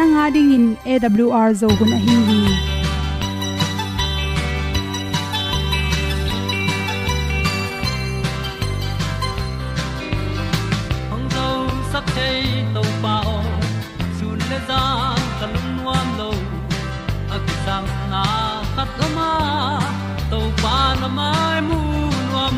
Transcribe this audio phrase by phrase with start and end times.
[0.00, 2.36] Nanga ding in awr zo gun a hi hi
[11.10, 11.48] hong zo
[11.94, 12.38] sak chei
[12.76, 13.16] to pa
[14.20, 14.80] sun le za
[15.66, 16.30] nuam lo
[17.38, 18.22] a ki sam na
[18.76, 19.30] khat o ma
[20.30, 21.80] to pa na mai mu
[22.30, 22.56] nuam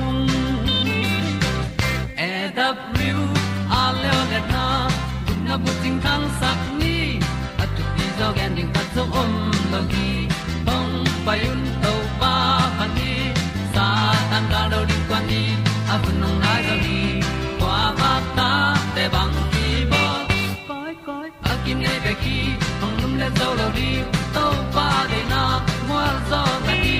[2.28, 2.30] e
[3.80, 4.14] a le
[4.52, 4.68] na
[5.26, 6.71] gun na bu ting tang sak
[10.68, 10.94] hong
[11.26, 12.34] pa yun to pa
[12.78, 13.12] pa ni
[13.74, 13.86] sa
[14.30, 15.42] tan da do di kwan ni
[15.92, 17.00] a bu nong nai zo ni
[17.60, 18.50] kwa ba ta
[18.94, 20.04] te bang ki bo
[20.68, 22.38] koi koi a kim nei be ki
[22.80, 23.90] hong lum le zo lo di
[24.36, 25.42] to pa de na
[25.88, 26.98] mo zo ta ni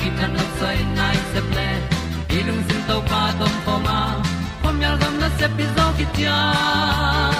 [0.00, 1.68] ki tan no sai nai se ple
[2.38, 3.98] ilung sin to pa tom pa ma.
[4.62, 7.39] Pom yal gam na se pi zo ki ti a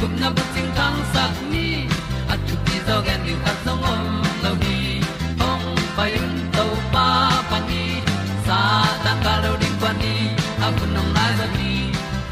[0.00, 1.66] gup na bu ting tang sat ni
[2.32, 4.04] at tu ti zo gen ni at song om
[4.44, 4.76] lo hi,
[5.48, 5.66] ong
[5.96, 7.06] pai un to pa
[7.50, 7.84] pa ni
[8.46, 8.60] sa
[9.04, 10.14] ta ka lo ding pa ni
[10.66, 11.72] a bu nong lai za ni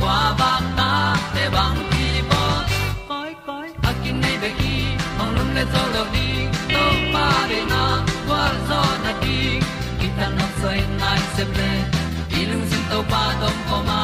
[0.01, 0.91] kwa ba ta
[1.35, 2.43] te bang ki bo
[3.11, 4.75] koi koi a kin nei be ki
[5.21, 6.29] ong lum le zo lo ni
[6.75, 7.83] to pa de na
[8.27, 9.39] kwa zo na ti
[10.01, 11.71] ki ta na sai nai se ple
[12.41, 14.01] ilung sin to pa tom ko ma.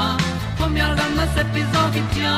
[0.59, 2.37] Pom yal gam na se pi zo ki tia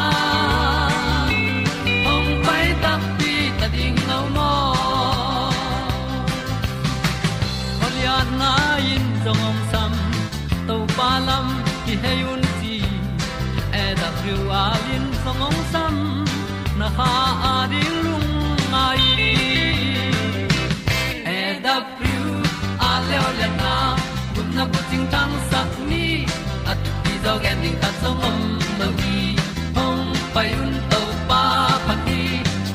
[28.07, 28.39] gen ding ta om
[28.79, 29.37] lo gi
[29.75, 31.43] hong pai un to pa
[31.87, 32.21] pa ti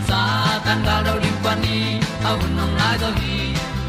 [0.07, 0.21] sa
[0.65, 1.99] tan ga do ri pa ni
[2.29, 3.37] au nong lai do gi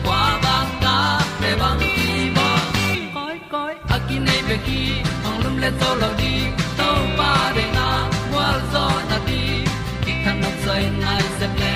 [0.04, 0.96] kwa ba ta
[1.40, 2.48] pe bang ti ba
[3.14, 4.80] koi koi a ki nei pe ki
[5.26, 6.34] ong lum le to lo di
[6.78, 7.88] to pa de na
[8.34, 9.42] wa zo na ti.
[10.04, 11.74] Ki kan nok sai nai se ple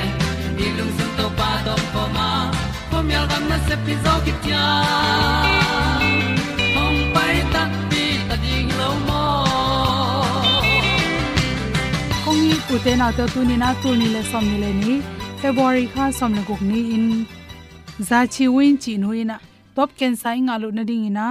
[0.57, 2.29] ni lung sun to pa tom pa ma.
[2.91, 4.33] Pom yal gam na se pi zo ki
[12.76, 14.70] kong ni u te na to tu ni na tu ni le som ni le
[14.81, 14.93] ni
[15.40, 17.26] february kha som le guk ni in
[18.08, 19.37] za chi win chi no ina
[19.75, 21.26] top ken sai nga lu na ding ina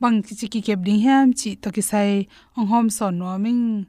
[0.00, 2.10] bang chi chi ki kep ding ham chi to ki sai
[2.58, 3.86] ong hom son no ming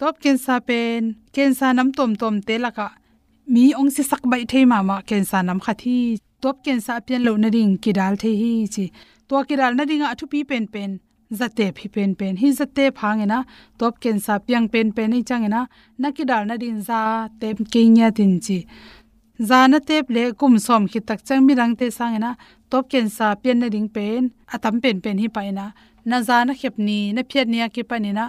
[0.00, 1.02] top ken sa pen
[1.34, 2.86] ken sa nam tom tom te la ka
[3.52, 5.96] mi ong si sak bai thei ma ma ken sa nam kha thi
[6.42, 8.84] top ken sa pian lo na ding ki dal the hi chi
[9.28, 10.90] to ki dal na ding a thu pi pen pen
[11.32, 12.36] zate phi pen pen.
[12.36, 13.44] Hi zate phang ena
[13.78, 15.66] top ken sa piang pen pen ni chang ena
[15.98, 18.58] na ki dal na ding za tem ke nya tin chi.
[19.48, 22.30] Za na tep le kum som khi tak chang mi rang te sang ena
[22.70, 25.66] top ken sa pen na ding pen, atam pen pen hi pa ena
[26.04, 28.26] na za na khep ni, na phiat nia ki pa ni na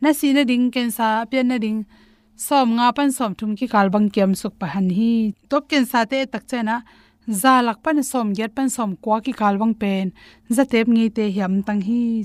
[0.00, 1.80] na si na ding ken sa pen na ding.
[2.46, 5.34] Som nga pan som thum ki kal bang kem suk pa han hi.
[5.50, 6.76] Top ken sa te tak chena
[7.28, 10.06] za lak pan som get pan som, kwa ki kal bang pen.
[10.56, 12.24] Za tep ngi te hiam tang hi.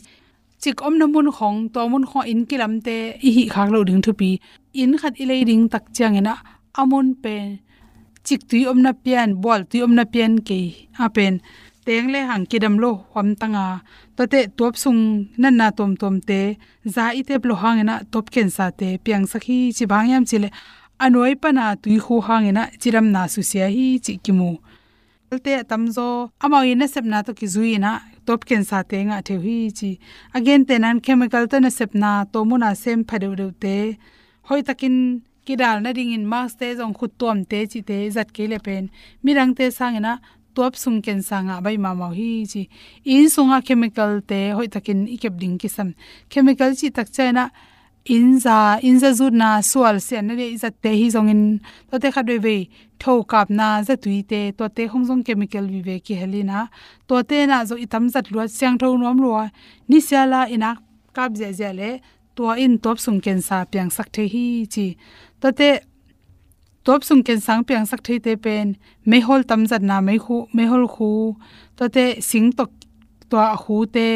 [0.61, 2.97] Chik om na mun khong, to mun kho in kilam te,
[3.27, 4.29] i hi khak lo ding thu pi
[4.73, 6.33] in khat i ding tak chang ena
[6.81, 7.59] amun pen.
[8.23, 10.59] Chik tui om na pian bol tui om na pian ke
[11.05, 11.33] a pen.
[11.85, 13.65] Teng le hang kidam lo hom tanga.
[14.15, 15.01] To te top sung
[15.41, 16.39] nan na tom tom te.
[16.95, 18.89] Za i te blo hang ena, top ken sa te.
[19.03, 20.49] Piang sakhi chi bang yam chile
[21.03, 24.49] anoi pana tui khu hang ena chiram na su sia hi chi kimu
[25.39, 29.21] te tamzo amao ina sep na to ki zui na, top ken sa te nga
[29.21, 29.99] the hi chi.
[30.33, 33.97] Again, te nan chemical ta na sepna to mu na sem phade de te.
[34.49, 38.33] Hoi takin kidal na ding in mask te jong khut tom te chi te, zat
[38.33, 38.89] ke le pen.
[39.23, 40.17] Mirang te sang na,
[40.55, 42.67] top sung ken sanga bai ma ma hi chi.
[43.05, 45.93] In sunga chemical te, hoi takin ikep ding ki sam.
[46.29, 47.49] Chemical chi tak chana
[48.05, 51.61] in za in za zu na sual se na le izat te hi jong in.
[51.91, 52.67] To te khat ve
[53.03, 56.67] tho kap na za tui te, to te hong zong chemical vi ve ki helina
[57.07, 59.31] to te na zo itam zat luat siang tho nom lo
[59.89, 60.71] ni siala ina
[61.15, 61.91] kap je je le,
[62.35, 64.87] to in top sung ken sa piang sak the hi chi.
[65.41, 65.69] To te
[66.85, 68.75] top sung ken sang piang sak thei te pen,
[69.09, 71.11] me hol tam zat na me khu, me hol khu.
[71.77, 72.71] To te sing tok
[73.29, 74.09] to a khu te.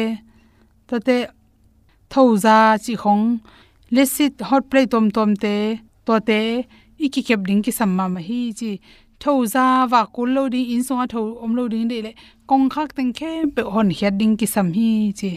[0.88, 1.16] To te
[2.12, 3.24] thau za chi khong
[3.94, 5.56] lesit hot play tom tom te.
[6.06, 6.40] To te
[6.98, 8.70] iki kep ding ki samma ma hi chi
[9.22, 12.12] tho za wa kul lo ding in songa tho om lo ding de le.
[12.48, 15.32] Kong khak teng khe pe hon hiat ding ki sam hi chi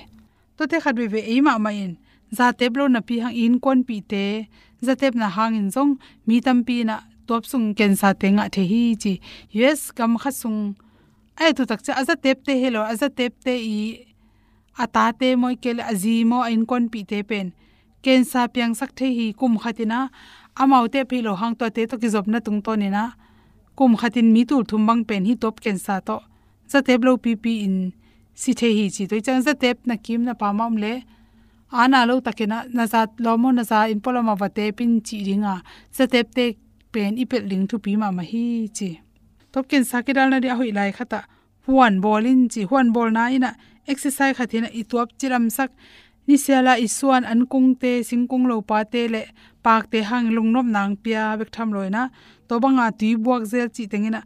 [0.58, 1.94] to te khat be be e ma ma in.
[2.38, 4.26] Za te blo na pi hang in kon pi te.
[4.86, 5.94] Za tep na hang in zong,
[6.28, 6.96] mi tam pi na
[7.28, 9.14] top sung ken sa te nga the hi chi
[9.60, 10.62] yes kam kha sung.
[11.42, 13.82] Ai tu tak cha aza tep te hello aza tep te i.
[14.84, 17.48] Ata te moi kel azimo in kon pi te pen.
[18.04, 20.00] Ken sa piang sak the hi kum khatina
[20.56, 23.12] amau te pi lo hang to te to ki job na tung to ni na.
[23.78, 26.18] Kum khatin mi tul thum bang pen hi top ken sa to.
[26.72, 27.94] Za te blo pi pi in
[28.34, 29.42] si the hi chi to chang.
[29.42, 30.94] Za tep na kim na pa mam le.
[31.72, 35.62] Ana lo takena na za lomo na za in poloma wa te pin chi ringa
[35.98, 36.46] za tep te
[36.92, 38.90] pen ipel ling thu pi ma ma hi chi.
[39.52, 41.20] Top ken sakidal na dia hoi lai khata
[41.66, 42.62] huan bolin chi.
[42.70, 43.52] Huan bol na ina
[43.88, 45.72] exercise khatina i top chiram sak
[46.32, 49.22] ni sela isuan an kung te, singkung lo pa te le,
[49.66, 52.04] pak te hang lungnom nang pia bek tham loina
[52.48, 54.22] to banga tui buak zel chi tengina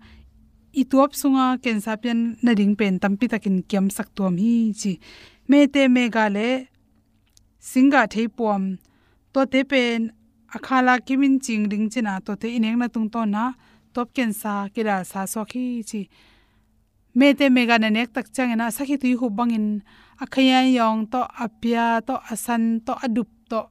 [0.81, 4.53] i tuap sunga ken sa pian na ding pen tampi takin kiam sak tuam hi
[4.79, 4.91] chi.
[5.49, 6.49] Me te me ga le
[7.69, 8.63] singa thei puam,
[9.33, 9.99] to te pen,
[10.55, 13.43] akhala kimin ching ding china to te ineng na tung to na,
[13.95, 16.01] top ken sa kira sa so khi chi
[17.17, 19.67] me te mega na nek tak chang na sakhi tu hu bangin
[20.23, 23.61] akhaya yong to apia, to asan, to adup, to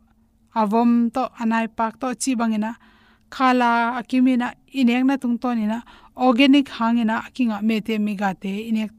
[0.61, 2.73] avom, to anai pak to chi bangina
[3.35, 3.71] khala
[4.01, 4.49] akimina
[4.81, 5.79] inek na tung to ni na
[6.27, 8.53] organic hangina akinga me te mega te.
[8.71, 8.91] Inek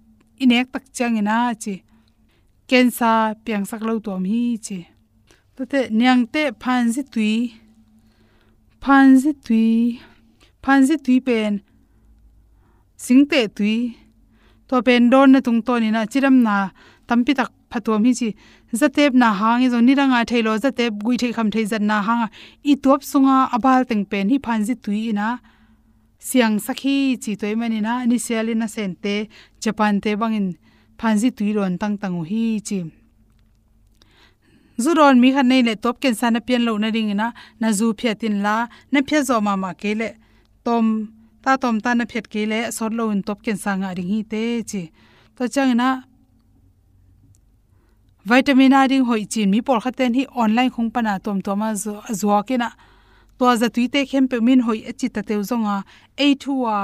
[0.44, 1.76] inek tak chang ina chi
[2.70, 3.12] kensa
[3.44, 4.80] piang sak lo tom hi chi
[5.56, 7.34] to te nyang te phan ji tui.
[8.86, 10.00] Phanji tui.
[10.64, 11.54] Phanji tui pen.
[12.96, 13.98] Singte tui
[14.68, 16.56] to pen don na tung to ni na chiram na
[17.08, 18.30] tampi tak phatom hi chi
[18.80, 22.28] zatep na hangi zo niranga thailo, zatep gui thei kham thei zat na hanga
[22.72, 25.28] i top sunga abal teng pen hi phanji tui ina.
[26.28, 29.16] Siang sakhi chi toy mani na ni selina sente
[29.64, 30.48] japan te bangin
[31.00, 32.80] phanji tui ron tang tang hi chi.
[34.84, 37.28] Zuron mi khan nei le top ken sana pian lo na ring na
[37.62, 38.56] na zu phya tin la,
[38.92, 40.10] na phya zo ma ma ke le,
[40.66, 40.86] tom
[41.46, 44.22] ta tom ta na phet ke le sot lo in top ken sanga ring hi
[44.32, 44.82] te chi
[45.38, 45.90] to chang na
[48.30, 51.70] vitamin a ding hoi chin mi por khaten hi online khung pana tom to ma
[51.84, 52.70] zo zo ke na
[53.38, 55.76] to za tuite khem pe min hoi achi ta teu zonga
[56.26, 56.76] a thuwa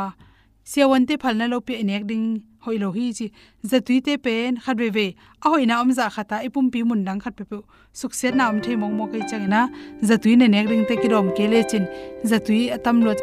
[0.72, 2.28] siawan te phalna lo pe nek ding
[2.66, 3.28] hoi lo hi chi.
[3.72, 5.08] Za tui te pen khat ve ve.
[5.46, 7.58] A hoi na om za khata ipum pi mun dang khat pe pe.
[7.94, 9.68] Suk se na om the mong mo kai chang na
[10.02, 11.86] za tui ne nek ring te ki rom ke le chin.
[12.24, 13.14] Za tui atam lo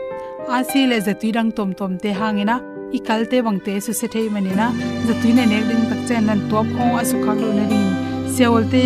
[0.49, 2.57] a si le za tui dang tom tom te hangena
[2.97, 4.67] i kal te wang te su se thei mani na
[5.07, 7.65] za tui ne nek ring tak chen nan top khong a su khak lo na
[7.73, 7.91] ring.
[8.35, 8.85] Seol te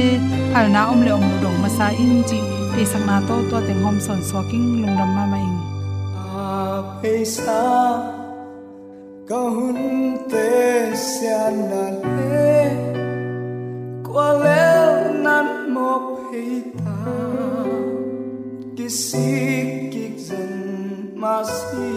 [0.52, 2.40] phal na om le om lo dong ma sa in chi.
[2.75, 5.54] Te sang na to to teng hom son so king lung ram ma ma in
[6.42, 7.61] a pe sa
[9.28, 9.40] có
[10.32, 11.84] hun tê xian na
[12.16, 12.70] lê
[14.06, 14.28] qua
[15.24, 16.46] nan mô phê
[16.84, 17.00] ta
[18.76, 19.32] kisi
[19.92, 20.52] kik dân
[21.20, 21.92] ma si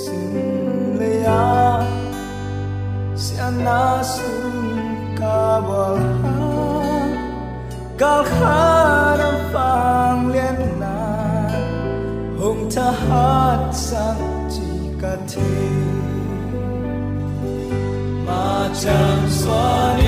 [0.00, 0.34] sin
[0.98, 1.46] le ya
[3.24, 3.82] xian na
[4.14, 4.56] sun
[5.18, 6.52] ka bal ha
[8.00, 8.22] kal
[10.82, 10.96] na
[12.38, 14.31] hùng ta hát sang
[15.02, 15.40] 敢提。
[18.24, 20.01] 麻将。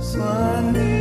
[0.00, 0.92] Suami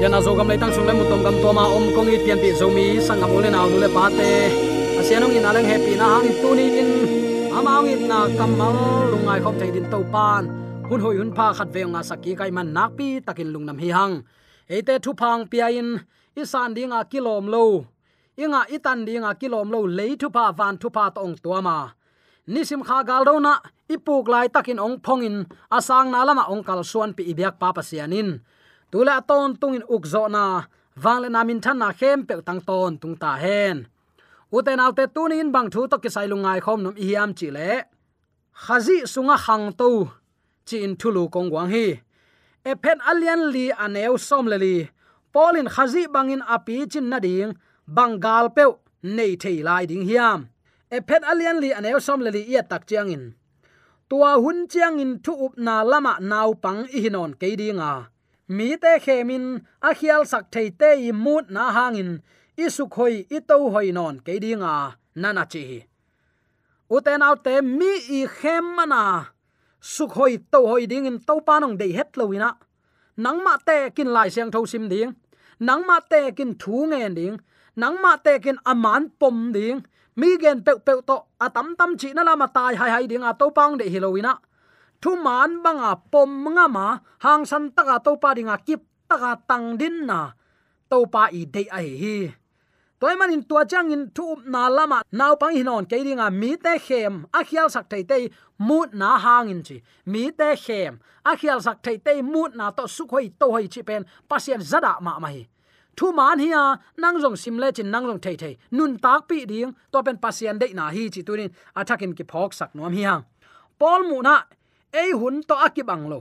[0.00, 2.38] yan azo gam lai tang sung một mutom gam to ma om công i tiền
[2.42, 4.30] pi zoomi mi sang gam ole naw nule pate pa te
[5.00, 6.90] asianong in alang happy na hang tu ni in
[7.58, 8.76] amang in na kamal
[9.10, 10.44] lungai khop thai din to pan.
[10.88, 13.88] Hun hoi hun pha khat ve nga saki kai man nak pi takin lungnam hi
[13.96, 14.14] hang
[14.76, 15.88] ate thu phang pia in
[16.40, 17.64] isan dinga kilom lo
[18.42, 21.78] inga itan dinga kilom lo lấy thu pa van thu pa tong tuama
[22.52, 23.54] nisim kha gal do na
[23.94, 25.36] ipuk lai takin ong phongin
[25.76, 28.40] asang na lama ong kal suan pi ibyak pa pasianin
[28.90, 30.44] tula ton tungin ukzo na
[31.02, 33.86] wangle namin than na khem pe tang ton tung ta hen.
[34.52, 37.70] Uten alte tunin bang thu to ki sai lungai khom nom iam chi le.
[38.64, 39.90] Khazi sunga hang to
[40.68, 41.86] chi in thulu kong wang hi.
[42.70, 42.72] E
[43.10, 44.76] alian li aneu som le li.
[45.32, 47.52] Polin khazi bangin api chin na ding
[47.96, 48.64] bangal pe
[49.16, 50.40] nei thei lai ding hiam.
[50.96, 50.98] E
[51.32, 53.24] alian li aneu som le li ia tak chiang in
[54.08, 57.92] tua hun chiang in thu up na lama nau pang i hinon ke dinga
[58.56, 59.44] mi te khemin,
[59.88, 62.10] a khial sak thei te i mut na hangin,
[62.62, 64.74] i suk khoi i to hoi non ke dinga
[65.22, 65.64] nana chi
[66.94, 69.02] uten out te mi i khem mana.
[69.80, 72.50] Suk khoi to hoi ding in to panong dei het lowina
[73.18, 75.12] nang ma te kin lai siang tho sim ding.
[75.60, 77.36] Nangma te kin thu nge ding.
[77.76, 79.82] Nang ma tekin aman pom ding
[80.20, 83.32] mi gen pe pe to atam tam chi na lama tai hai hai ding a
[83.40, 84.32] to pang de hilowina
[85.02, 89.76] thu man banga pom nga ma, hang san taka to pa dinga kip taka tang
[89.80, 90.20] din na.
[90.90, 92.16] To pa i de ai hi
[93.00, 96.50] toy man in tua chang in thu na lama naw pang hinon ke ringa mi
[96.64, 98.18] te khem, a khial sak thei te
[98.58, 99.76] mut na hang in chi.
[100.12, 100.98] Mi te khem,
[101.30, 104.60] a khial sak thei te mut na to su khoi to hoi chi pen, pasien
[104.70, 105.46] zada ma mai
[105.98, 106.62] thu man hiya
[107.02, 108.54] nang jong sim le chin nang jong thei thei.
[108.76, 111.50] Nun tak pi ding, to pen pasien dei na hi chi tunin.
[111.78, 113.22] Athakin ki phok sak nom hi hang
[113.80, 114.36] pol mu na,
[115.02, 116.20] ei hun to akibang lo.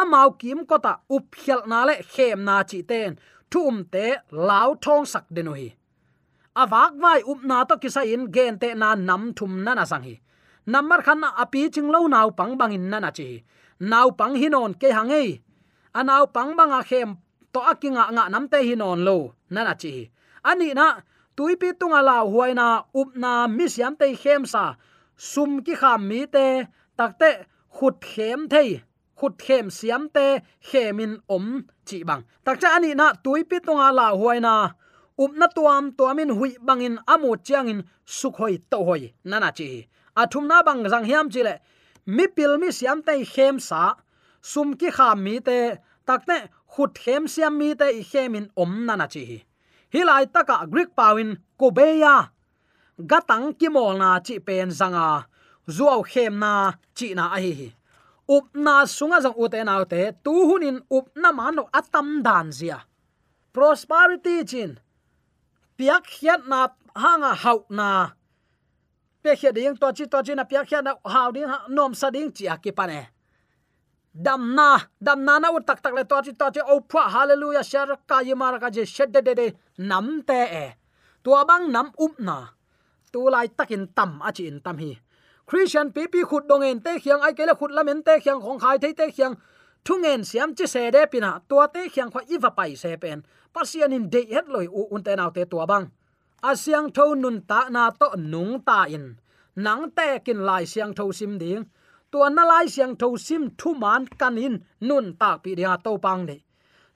[0.00, 3.10] Amau kim ko ta up khel na le khem na chi ten.
[3.50, 4.06] Thum um te
[4.46, 5.68] lao thong sak denu hi.
[6.62, 10.04] Awak vai up na to kisa in gen te na nam thum na na sang
[10.08, 10.14] hi.
[10.72, 13.28] Namar khan api ching lo nau pang bang in na na chi
[13.80, 15.40] nau pang hinon ke hangei
[15.94, 17.16] anaw pang bang a khem
[17.52, 19.16] to akinga nga namte hi non lo.
[19.50, 20.10] Nana chi.
[20.50, 20.86] Ani na
[21.36, 22.66] tuipi tunga la huaina
[23.00, 24.64] upna mi siam te khem sa.
[25.16, 26.46] Sum ki kham mi te
[26.98, 27.30] takte
[27.76, 28.70] khut khem thei.
[29.18, 30.26] Khut khem siam te
[30.68, 31.46] khemin om
[31.88, 32.22] chi bang.
[32.44, 34.54] Takcha ani na tuipi tunga la huaina
[35.18, 39.02] up na tuam tuamin hui bangin amu chiangin sukhoi to hoi.
[39.24, 39.88] Nana chi.
[40.16, 41.54] Athumna bang jang hiam chile
[42.06, 43.94] mi pil mi siam te khem sa.
[44.40, 45.58] Sum ki kham mi te
[46.06, 46.36] takte
[46.72, 49.38] khut khem siam mi te i khemin om nana chi hi.
[49.92, 52.16] Hilai taka greek pawin kobeya.
[53.10, 55.26] Gatang kimol na chi pen zanga.
[55.76, 56.52] Zuaw khem na
[56.96, 57.68] chi na a hi
[58.28, 62.84] up na sunga jang ute na te, tu hunin up na mano atam dan zia.
[63.52, 64.78] Prosperity chin.
[65.78, 68.10] Piak hiat na hanga hau na.
[69.22, 72.10] Pe khia ding to chi to chi na piak hiat na hau ding nom sa
[72.10, 73.06] ding chi akipane
[74.14, 77.62] dam na dam na na utak tak le to chi to chi o phwa hallelujah
[77.62, 80.66] share ka yimar ka je shed de de nam te e
[81.24, 82.48] tua bang nam up na
[83.12, 84.98] tu lai takin tam a chi in tam hi
[85.46, 88.58] christian pi pi khut dong en te khiang ai kele khut lamen te khiang khong
[88.58, 89.34] khai te te khiang
[89.84, 93.22] thungen siam chi se de pina tu te khiang kho iwa pai se pen
[93.54, 95.86] pasian in de het loi u un te naw te tua bang
[96.50, 99.06] asyang tho nun ta na to nung ta in
[99.64, 101.64] nang te kin lai siang tho sim ding
[102.10, 105.92] tua na lai siang tho sim thu man kan in nun tak pi dia to
[106.04, 106.36] pang de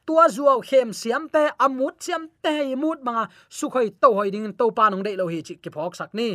[0.06, 3.24] tua zuaw khem siam te amut siam te mut manga
[3.58, 6.28] sukhoi to hoi ding to pa nong dei lo hi chi ki phok sak ni.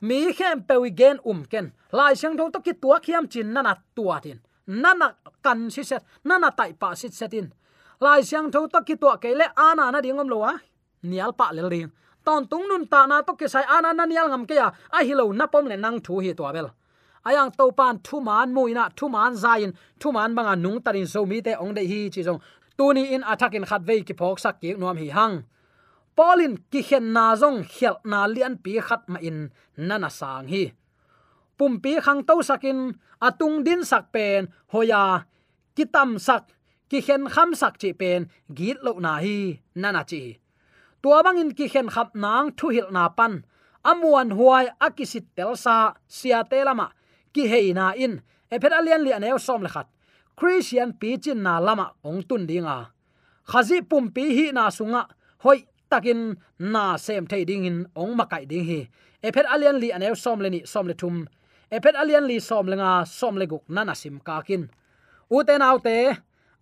[0.00, 3.52] Mi khem pe wi gen um ken lai siang tho to ki tua khiam chin
[3.54, 5.06] na na tua tin na na
[5.44, 7.46] kan si set na na tai pa si setin
[8.00, 10.52] lai siang tho to ki tua ke le ana na dingom lo wa
[11.02, 11.90] nial pa le ring
[12.24, 14.98] ton tung nun ta na to ke sai ana na nial ngam ke ya a
[15.06, 16.68] hi lo na pom le nang thu hi to bel
[17.28, 21.38] ayang topan thu man muina thu man zain thu man banga nung tarin so mi
[21.46, 22.40] te ong de hi chi jong
[22.76, 25.36] tuni in attack in khat vei ki phok sak ki nuam hi hang.
[26.16, 29.38] Polin ki khen na jong khel na lian pi khat ma in,
[29.88, 30.64] nana sang hi.
[31.56, 32.78] Pum pi khang to sakin,
[33.26, 34.40] atung din sak pen,
[34.72, 35.02] hoya,
[35.76, 36.44] kitam sak,
[36.90, 38.20] ki khen kham sak chi pen,
[38.56, 39.38] git lo na hi,
[39.74, 40.22] nana chi.
[41.02, 43.34] Tua bangin ki khen khap nang thu hil na pan.
[43.90, 46.86] Amuan huai akisit telsa sia telama
[47.34, 48.20] ki heina in
[48.54, 49.88] ephet alian li anew som le khat
[50.38, 52.76] christian pi chin na lama ong tun dinga
[53.50, 55.02] khazi pum pi hi na sunga
[55.44, 55.58] hoi,
[55.90, 56.20] takin
[56.58, 58.80] na sem thei ding in ong makai ding hi
[59.26, 61.16] ephet alian li anew som le ni som le thum
[61.76, 64.62] ephet alian li som lenga som le guk nana sim ka kin
[65.36, 65.96] u te nau te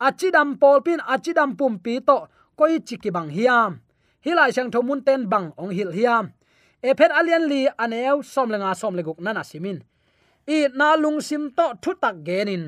[0.07, 2.19] achidam polpin achidam pum pi to
[2.59, 3.73] koi chiki bang hiam
[4.25, 6.25] hilai sang thomun ten bang ong hil hiam
[6.91, 9.79] ephet alian li anew som lenga som le guk nana simin
[10.57, 12.65] i na lung sim to thu tak genin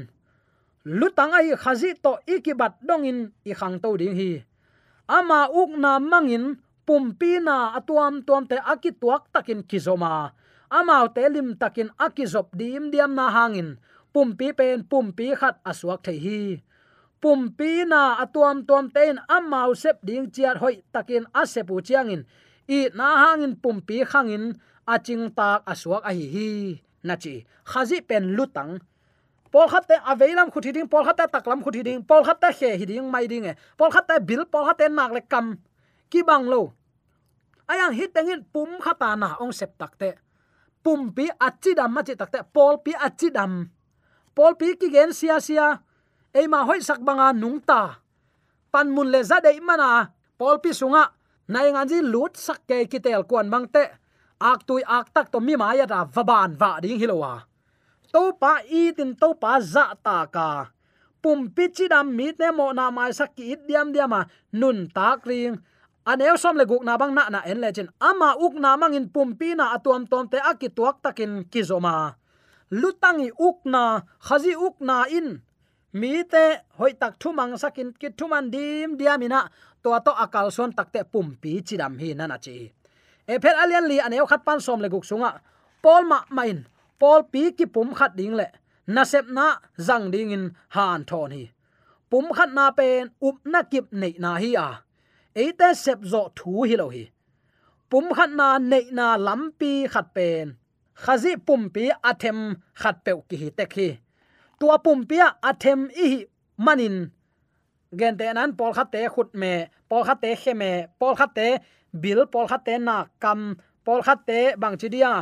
[0.98, 4.42] lutang ai khazi to ikibat dongin i khang to ding hi.
[5.06, 6.44] Ama uk na mangin
[6.86, 10.34] pumpi na atuam tuam te akituak takin kizoma
[10.70, 13.78] amau te lim takin akizop dim diam na hangin
[14.14, 16.40] pumpi pen pumpi khat aswak thei hi.
[17.22, 22.22] Pumpi na atuam tuam ten amau sep ding chiat hoi takin asepu chiangin
[22.66, 24.44] i na hangin pumpi khangin
[24.86, 26.52] aching tak aswak a hi hi
[27.02, 28.78] na chi khazi pen lutang.
[29.52, 32.48] Pol khat te aveilam khuthi ding pol khat te taklam khuthi ding pol khat te
[32.58, 33.52] khe hi ding mai ding e.
[33.78, 35.58] Pol khat te bil pol khat te nak le kam.
[36.10, 36.72] Ki bang lo.
[37.68, 40.18] Ayang hit tengin pum khata na ong sep takte
[40.82, 43.70] pum pi achidam ma chi takte pol pi achidam
[44.34, 45.78] pol pi ki gen sia sia.
[46.34, 48.00] Ei ma hoi sak banga nung ta.
[48.72, 51.04] Pan mun le za dei mana pol pi sunga.
[51.52, 53.84] Nai ngan ji lut sak ke ki tel kwan bang te
[54.50, 57.44] ak tui ak tak to mi maya à ra vaban va ding hilowa à.
[58.12, 60.48] to pa i tin to pa za ta ka
[61.22, 64.28] pum pi chi dam mi te mo na mai sak ki diam diam ma à.
[64.60, 65.56] nun tak ring
[66.10, 68.94] anel som le guk na bang na na en le chen ama uk na mang
[68.98, 71.94] in pumpi na atuam tom te akituak takin kizoma
[72.80, 73.82] lutangi uk na
[74.26, 75.28] khazi uk na in.
[75.92, 76.44] Mi te
[76.78, 79.40] hoi tak thu mang sakin ki thu man dim diamina
[79.82, 82.56] to to akal son takte pumpi chidam hi nana chi
[83.26, 85.30] e phet alian li aneu khat pan som le guk sunga.
[85.82, 86.58] Pol ma main
[87.00, 88.46] pol pi ki pum khat ding le.
[88.94, 89.46] Na sep na
[89.86, 91.44] zang ding in han thon hi.
[92.10, 94.68] Pum khat na pen, up na kip nei na hi a.
[95.42, 97.04] Eite sep zo thu hi lo hi.
[97.90, 100.46] Pum khat na nei na lampi khat pen.
[101.02, 102.38] Khazi pum pi athem
[102.80, 103.88] khat pe ki hi tek hi.
[104.58, 105.16] Tua pum pi
[105.50, 106.08] athem i
[106.64, 106.96] manin
[107.98, 109.52] gen te nan pol khat te khut me
[109.88, 111.48] pol khat te khe me pol khat te
[112.02, 113.40] bil pol khat te na kam
[113.84, 115.12] pol khat te bang chi dia.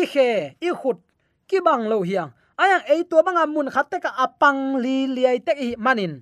[0.00, 0.28] I khe,
[0.66, 0.98] i khut,
[1.48, 2.30] ki bang lo hiang.
[2.62, 6.14] Ayang ei to banga mun khat te ka apang li liai te i manin.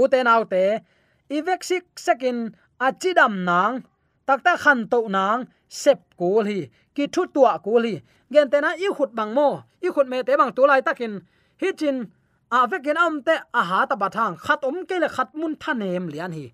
[0.00, 0.64] U te nau te,
[1.36, 2.38] i vek sik sekin
[2.86, 3.74] achidam nang
[4.26, 6.60] takta khan to nang, sep ko li,
[6.94, 7.94] ki thu tua ko li.
[8.32, 9.48] Gen te na i khut bang mo,
[9.86, 11.14] i khut me te bang tu lai takin.
[11.60, 11.96] Hi chin
[12.48, 15.34] À, a vekin am te a à, ha ta bathang khat om ke le khat
[15.34, 16.46] mun thanem lian hi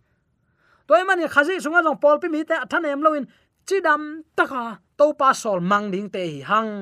[0.89, 3.27] toy mani khazi sunga jong pol pi mi te à, thanem loin
[3.67, 4.03] chidam
[4.37, 4.65] taka
[4.99, 6.73] to pa sol mang ding te hi hang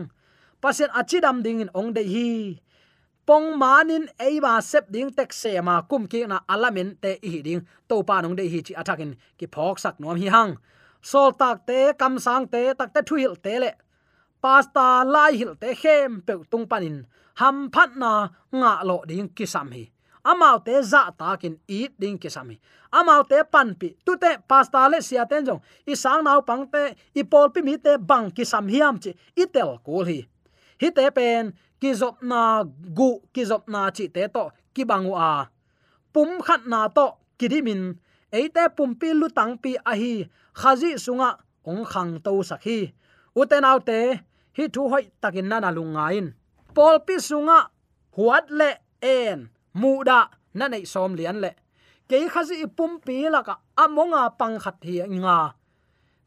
[0.63, 2.29] pasen achidam ding in ong de hi
[3.27, 7.61] pong manin eiba sep ding tek se ma kum ki na alamin te hi ding
[7.89, 10.53] to pa nong de hi chi athakin ki phok sak nom hi hang
[11.11, 13.71] sol tak te kam sang te tak te thuil te le
[14.43, 16.97] pasta lai hil te khem pe tung panin
[17.41, 19.85] ham phat na nga lo ding ki sam hi.
[20.25, 22.57] Amao te za takin eat ding ki sam hi.
[22.93, 26.67] Amau te pan pi tu te pasta le sia ten jong i sang nau pang
[26.73, 26.83] te,
[27.15, 30.21] i pol pi mi te bang ki sam hiam chi i tel kul hi.
[30.81, 32.65] Hi te pen, ki zop na
[32.99, 35.51] gu, ki zop na chi te to, ki bangu a
[36.13, 37.07] pum khat na to
[37.39, 37.83] kidimin
[38.33, 40.13] eite pumpi lu tang pi a hi.
[40.61, 41.31] Khazi sunga
[41.65, 42.93] ong khang to sakhi
[43.41, 43.99] uten autte
[44.57, 46.27] hi thu hoi takin nana lungain
[46.75, 47.59] pol pi sunga
[48.17, 48.71] huat le
[49.03, 51.53] en muda na nei som lian le.
[52.09, 55.55] Ke khazi ipum pi la ka amonga pang khat hi nga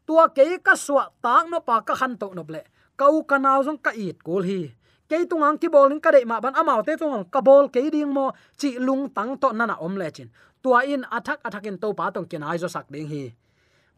[0.06, 2.60] tua ke ka suwa tang no pa ka khan to no ble
[2.96, 4.72] kau kanao jong ka it kul hi.
[5.08, 8.12] Ke tungang ki bolin ka dei ma ban amau te tungang ka bol ke ding
[8.16, 10.28] mo chi lung tang to na na om le chin.
[10.62, 13.24] Tua in athak athakin to pa tong ken ai zo sak ding hi.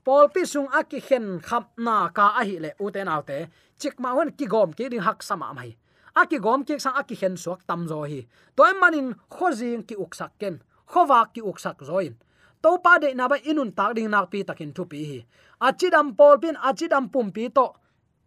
[0.06, 3.38] Pol pi sung aki khen khap na ka a hi le u te nau te.
[3.78, 5.74] Chik ma wen ki gom ki ding hak sama mai
[6.16, 8.20] aki gom ki sang aki hen suak tam zo hi.
[8.56, 10.54] Toy manin kho jing ki uksak ken.
[10.90, 12.14] Kho wa ki uksak zoin.
[12.62, 15.18] To pa de na ba inun tak ding nak pi takin thu pi hi.
[15.60, 17.66] Achidam pol pin, achidam pum pi to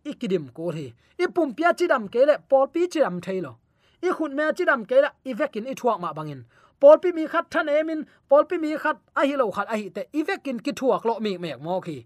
[0.06, 0.94] ikidim ko hi.
[1.20, 3.52] I pum pia chidam kele pol pi chidam thailo.
[4.02, 6.46] I khun me chidam kele i vekin i thuak ma bangin.
[6.80, 9.76] Pol pi mi khat than emin pol pi mi khat a hi lo khat a
[9.82, 12.06] hi te i vekin ki thuak lo mi mek mo khi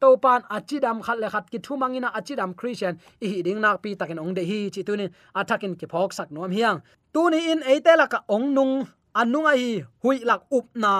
[0.00, 3.82] to pan achidam khat le khat ki thu mangina achidam christian i hi ding nak
[3.82, 6.78] pi takin ong de hi chi tunin athakin ki phok sak nom hiang.
[7.12, 8.74] Tu ni in eite la ka ong nung
[9.20, 10.94] anunga ai hui lak up na.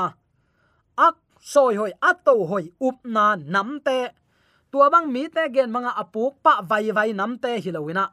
[1.07, 1.17] Ak
[1.53, 3.99] soi hoi ato hoi up na namte
[4.73, 8.07] tua bang mi te gen manga apuk pa vai vai namte hilowina.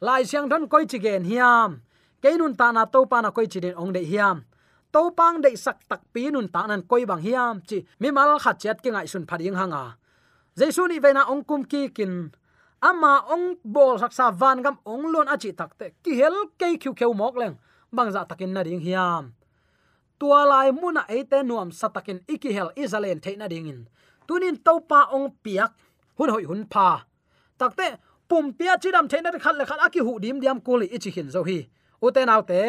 [0.00, 1.70] Lai siang don koi chi gen hiam.
[2.22, 4.36] Keinun ta na to pa na koi chi den ong de hiam.
[4.92, 8.38] To pang de sak tak pi nun ta nan koi bang hiam chi mi mal
[8.44, 9.84] khat chat ki ngai sun phading hanga
[10.56, 12.30] jesu ni vena ong kum ki kin
[12.80, 17.12] ama ong bol saksa van gam ong lon achi takte ki hel ke khu kheu
[17.14, 17.56] mok leng.
[17.94, 19.32] Bang za takin na ding hiam.
[20.18, 23.80] Tua lai muna ate nuam satakin iki hel izalen theina ding in.
[24.26, 25.72] Tunin topa ong piak
[26.18, 27.06] hun hoi hun pa
[27.58, 31.30] takte pum pia chidam theina khat le khat aki hu dim diam kuli ichi hin
[31.34, 31.58] zo hi.
[32.02, 32.60] Uten autte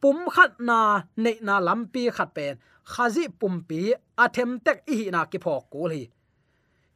[0.00, 0.78] pum khat na
[1.16, 2.54] nei na lampi khat pen
[2.92, 3.80] khazi pum pi
[4.24, 6.02] athem tek i na ki phok kul hi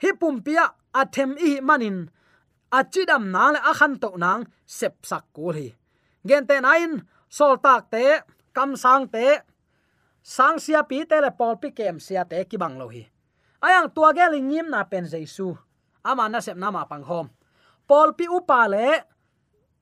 [0.02, 0.64] hi pum pia
[1.00, 2.10] athem i manin.
[2.72, 5.68] Achidam na le akhan to nang, sep sak kul hi.
[6.26, 8.04] Gen te nain, sol tak te,
[8.56, 9.26] kam sang te,
[10.22, 13.02] sang sia pi te le pol pi kem sia te ki bang lo hi.
[13.60, 15.52] Ayang tua ge lingim na pen jesu.
[16.04, 17.26] Ama na sep na ma pang hom.
[17.88, 18.88] Pol pi upa le,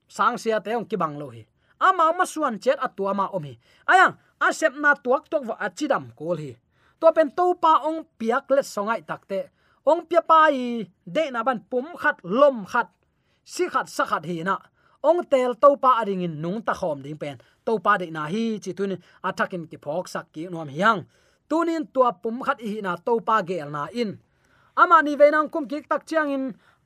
[0.07, 1.45] sang sia te ong ki bang lo hi.
[1.79, 3.55] Ama ma suan chet atua ma omi
[3.87, 6.51] ayang asep na tuak tok wa achidam kol hi.
[6.99, 9.47] To pen to pa ong piak le songai takte
[9.91, 12.87] ong pia pai de na ban pum khat lom khat
[13.53, 14.55] si khat sa khat hi na
[15.09, 18.23] ong tel to pa ading in nung ta khom ding pen to pa de na
[18.33, 18.93] hi chi tun
[19.27, 20.99] atakin ki phok sak ki nom hiang
[21.49, 24.11] tunin tua pum khat hi na to pa gel na in.
[24.81, 26.43] Ama ni ve nang kum ki tak chiang in.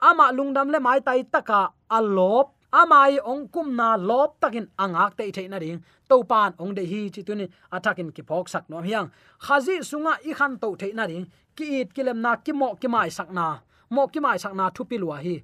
[0.09, 1.61] Ama lungdam le mai tai taka
[1.97, 6.73] alop amai ong kum na lop takin angak te thei na ding to pan ong
[6.77, 9.07] de hi chi tunin atakin ki phok sak nom hiang
[9.45, 12.87] khazi sunga i khan to thei na ding ki it kilem na, ki mo, ki
[12.87, 13.59] mai sak na.
[13.89, 15.35] Mo, ki mai sak na, thu pi lua hi.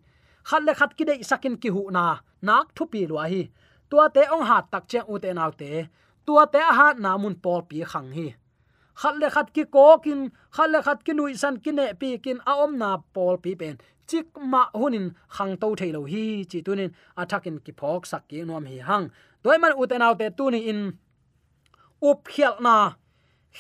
[0.50, 2.06] Khat le khat ki dei sakin ki hu na,
[2.42, 3.42] nak thu pi lua hi.
[3.90, 5.88] Tua te ong hat tak che u te nau te.
[6.26, 8.28] Tua te ha na mun pol pi khang hi.
[9.02, 12.18] Khat le khat ki ko kin, khat le khat ki nui san ki ne pi
[12.24, 13.76] kin a om na pol pi pen.
[14.10, 16.92] Chik ma hunin khang to thailo hi, chi tunin
[17.22, 19.06] athakin ki phok sak ki nom hi hang.
[19.44, 20.82] Toy man u te nau te tu ni in.
[22.10, 22.76] Up khial na.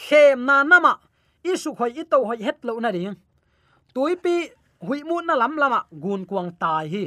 [0.03, 0.93] Khem na nama
[1.53, 3.15] isu khoi i to hoi het lo na ding
[3.93, 4.35] tuipi
[4.87, 7.03] hui mu na lam lama gun kuang tai hi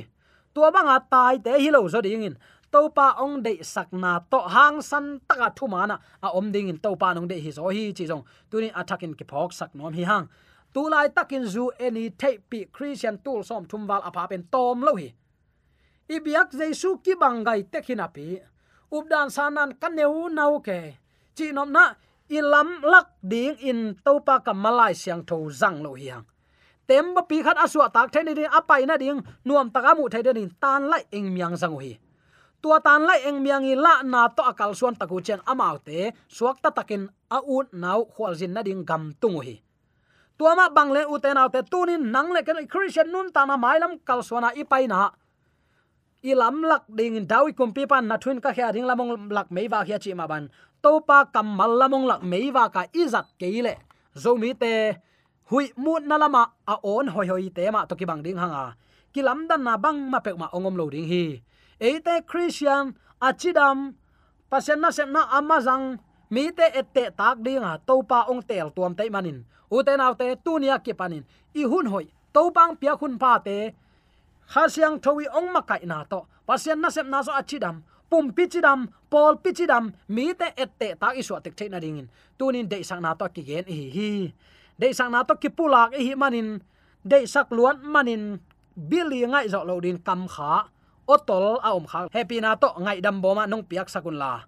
[0.54, 2.36] tua banga tai te hi lo zo ding in
[2.72, 6.68] to pa ong de sak na to hang san taka thu mana a om ding
[6.72, 9.70] in to pa nong de hi zo hi chi jong tuni attacking ki phok sak
[9.74, 10.26] nom hi hang.
[10.74, 14.80] Tu lai takin zu any tape pi christian tool som thum wal apa pen tom
[14.86, 15.08] lo hi
[16.08, 18.40] ibiak jesu ki bangai tekhina pi
[18.96, 20.78] updan sanan kaneu nau ke
[21.36, 21.84] chi nom na
[22.32, 26.24] ilam lak ding in topa ka malai siang tho zang lo hiang.
[26.88, 30.22] Tem ba pi khat aswa tak the ni apai na ding, nuam taka mu the
[30.22, 31.98] den tan lai eng miang zang hi
[32.62, 36.14] tua tan lai eng miang i la na to akal suan taku chen amau te,
[36.30, 39.62] suak ta takin a ut nau khwal jin na ding gam tung hi
[40.38, 43.44] tua ma bang le u te nau te tunin nang le kan christian nun ta
[43.44, 45.10] na mailam kal suana ipai na
[46.22, 49.84] na ilam lak ding dawi kumpi pan na thun ka kha ding lamong lak meiwa
[49.84, 50.48] khia chi ma ban.
[50.82, 53.76] To pa kam mal lamong lak meiwa ka izat keile
[54.14, 54.98] zomi te,
[55.50, 58.76] hui mu na lama a on hoi hoi te ma to ki bang ding hanga.
[59.12, 61.42] Ki lam dan na bang ma pek ma ongom lo ding hi.
[61.80, 63.94] Eite christian, achidam
[64.50, 65.98] pasen na sem na amazang,
[66.30, 69.44] mi te ette tak dinga topa ong tel tuam te manin.
[69.70, 71.24] Uten autte tunia ki panin.
[71.54, 73.74] I hun hoi topang pia khun pa te
[74.52, 76.28] khasiang thowi ong makai na to.
[76.44, 77.80] Pasien na sem na so achidam.
[78.12, 82.08] Pum pichidam pol pichidam, mi te ette ta isu tek che na ringin.
[82.36, 84.10] Tunin de sang na to ki gen hi hi.
[84.76, 86.60] De sang na to ki pulak hi manin.
[87.00, 88.40] De sak luan manin.
[88.76, 90.68] Bili ngai zo lo din kam kha.
[91.08, 92.08] Otol a om kha.
[92.12, 94.44] Happy na to, ngai dam bo ma nong piak sakun la.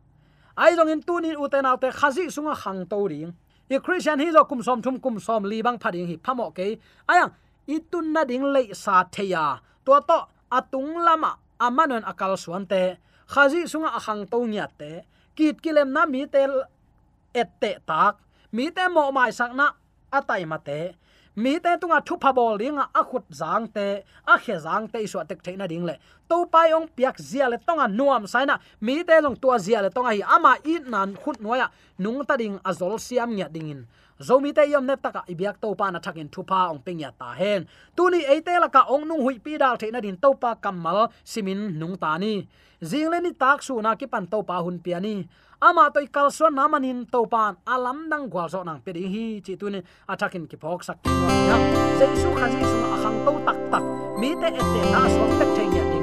[0.57, 3.33] Ai jong in tunin uten autte khazi sunga khang to ring.
[3.71, 6.77] I christian hi zo kum som thum kum som li bang phading hi phamo ke.
[7.09, 7.33] Ayang
[7.67, 10.21] itun na ding le sa theya to to
[10.51, 15.05] atung lama amanon akal suante, khazi sunga akhang to nya te
[15.37, 16.67] kit kilem na mi tel
[17.35, 18.19] ette tak
[18.55, 19.75] mi te mo mai sak na
[20.11, 20.95] atai mate
[21.37, 25.07] mi te tunga thu pha bol ringa a khut zang te, a khe zang te
[25.07, 25.95] so tek theina ding le.
[26.29, 29.91] To pai ong piak zia le tonga nuam saina mi te long tua zia le
[29.91, 31.67] tonga hi, ama i nan khut noya
[31.99, 33.87] nung ta ding azol siam nya dingin
[34.21, 37.67] zomi te yom ne taka ibyak to pa na thakin thupa ong pengya ta hen.
[37.97, 41.79] Tuni eite la ka ong nung hui pi dal theina din to pa kamal simin
[41.79, 42.47] nung ta ni.
[42.83, 45.27] Jingleni tak su na ki pan to pa hun piani
[45.65, 49.81] ama toy kalso namanin topan alam nang gwal so nang pedi hi, chi tunin
[50.13, 51.01] atakin ki phok sak
[51.49, 51.57] ya
[51.99, 53.85] se su khaji su ma khang to tak tak.
[54.21, 55.99] Mi te ette na so tek theng ya ni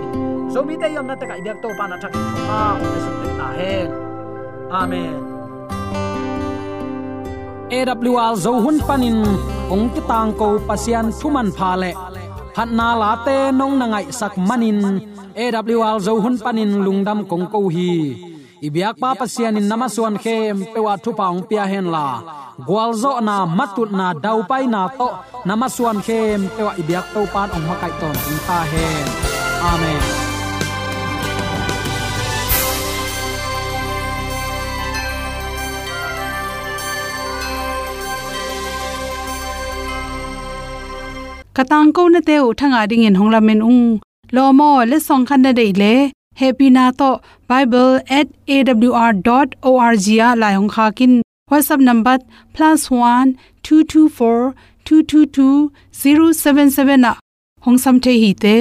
[0.54, 3.88] so mi te yom na ta ka ibyak topan atakin athakin thupa te ta hen.
[4.82, 5.16] Amen.
[7.78, 9.22] AWR zo hun panin
[9.74, 11.92] ong ki tang ko pasian thuman pha le.
[12.56, 14.82] Phat na la te nong na ngai sak manin
[15.44, 18.31] AWR zo hun panin lungdam kong ko hi
[18.62, 22.06] ibiak pa pasian in namaswan khem pewa thu paung pia hen la.
[22.68, 25.10] Gwalzo na matut na dau pai na to.
[25.48, 28.16] Namaswan khem pewa ibiak to pan ong makai ton
[28.48, 29.06] ta hen.
[29.72, 30.02] Amen.
[41.58, 43.86] Katang ko na te thanga ding in hongla men ung.
[44.36, 45.94] Lo mo le song khan na dei le
[46.42, 47.10] happy na to
[47.54, 48.06] bible@awr.org
[50.28, 51.14] a la hong kha kin.
[51.52, 52.16] Whatsapp number
[52.60, 53.28] +1
[53.64, 54.54] 224
[54.86, 57.12] 222 077 na.
[57.66, 58.56] Hong sam the hi te.